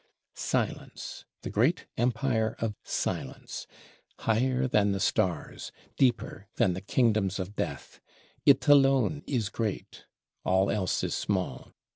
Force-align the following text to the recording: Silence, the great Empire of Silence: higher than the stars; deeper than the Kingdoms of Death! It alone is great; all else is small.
Silence, 0.33 1.25
the 1.43 1.49
great 1.51 1.85
Empire 1.95 2.55
of 2.57 2.73
Silence: 2.83 3.67
higher 4.21 4.67
than 4.67 4.93
the 4.93 4.99
stars; 4.99 5.71
deeper 5.95 6.47
than 6.55 6.73
the 6.73 6.81
Kingdoms 6.81 7.37
of 7.37 7.55
Death! 7.55 8.01
It 8.43 8.67
alone 8.67 9.21
is 9.27 9.49
great; 9.49 10.05
all 10.43 10.71
else 10.71 11.03
is 11.03 11.13
small. 11.13 11.73